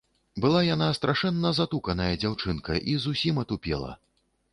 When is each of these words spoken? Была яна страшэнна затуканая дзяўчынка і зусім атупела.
Была 0.43 0.61
яна 0.67 0.85
страшэнна 0.99 1.51
затуканая 1.57 2.07
дзяўчынка 2.23 2.79
і 2.95 2.97
зусім 3.05 3.35
атупела. 3.43 3.91